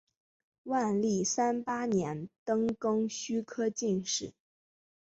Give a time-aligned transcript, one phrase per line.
[0.63, 4.33] 万历三十八年登庚戌科进士。